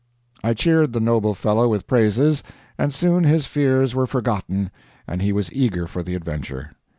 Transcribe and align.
I 0.43 0.55
cheered 0.55 0.93
the 0.93 0.99
noble 0.99 1.35
fellow 1.35 1.67
with 1.67 1.85
praises, 1.85 2.41
and 2.75 2.91
soon 2.91 3.23
his 3.23 3.45
fears 3.45 3.93
were 3.93 4.07
forgotten 4.07 4.71
and 5.07 5.21
he 5.21 5.31
was 5.31 5.53
eager 5.53 5.85
for 5.85 6.01
the 6.01 6.15
adventure. 6.15 6.71